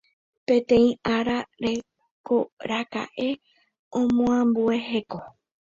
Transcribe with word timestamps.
Péteĩ 0.45 0.87
ára 1.15 1.37
jekoraka'e 1.63 3.27
omoambue 3.99 4.75
heko 4.89 5.19